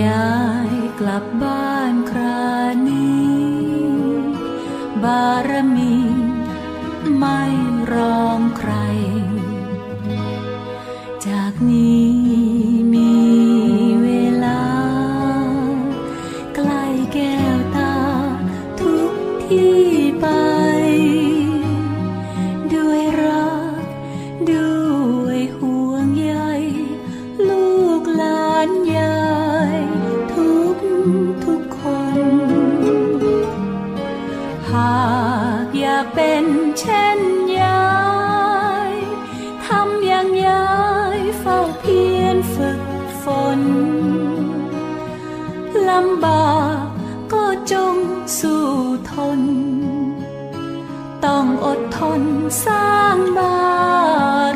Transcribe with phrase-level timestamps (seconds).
[0.00, 0.32] ยา
[0.72, 2.50] ยกลับบ้านครา
[2.88, 3.42] นี้
[5.02, 5.94] บารมี
[7.18, 7.40] ไม่
[7.92, 8.72] รองใคร
[11.26, 12.12] จากนี้
[12.94, 13.12] มี
[14.02, 14.08] เว
[14.44, 14.62] ลา
[16.54, 17.96] ใกล้แก้วตา
[18.80, 19.12] ทุก
[19.44, 19.91] ที่
[43.58, 43.60] น
[45.88, 46.84] ลำบาก
[47.32, 47.96] ก็จง
[48.38, 48.66] สู้
[49.10, 49.40] ทน
[51.24, 52.22] ต้องอดทน
[52.64, 53.56] สร้างบา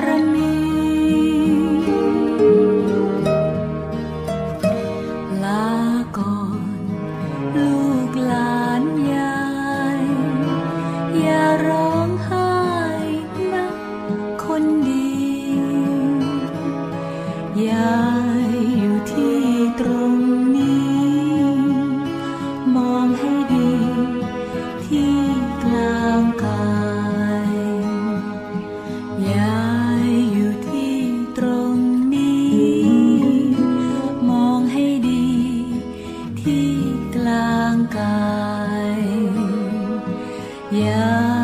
[0.04, 0.56] รมี
[5.44, 5.70] ลา
[6.18, 6.60] ก่อน
[7.56, 9.40] ลูกหลานยา
[10.00, 10.02] ย
[11.18, 12.50] อย่าร้องไห้
[13.52, 13.66] นะ
[14.44, 15.10] คนดี
[17.56, 18.15] อยู่
[40.72, 41.35] 夜